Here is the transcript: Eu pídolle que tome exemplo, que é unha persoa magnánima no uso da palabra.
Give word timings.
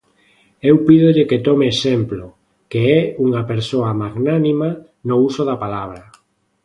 Eu 0.69 0.75
pídolle 0.87 1.27
que 1.29 1.43
tome 1.47 1.65
exemplo, 1.73 2.25
que 2.71 2.81
é 2.97 2.99
unha 3.25 3.41
persoa 3.51 3.91
magnánima 4.01 4.69
no 5.07 5.15
uso 5.27 5.41
da 5.49 5.55
palabra. 5.63 6.03